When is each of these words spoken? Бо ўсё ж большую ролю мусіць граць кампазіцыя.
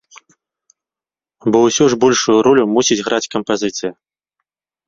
Бо 1.55 1.61
ўсё 1.67 1.85
ж 1.95 1.99
большую 2.05 2.39
ролю 2.47 2.63
мусіць 2.75 3.01
граць 3.11 3.31
кампазіцыя. 3.37 3.91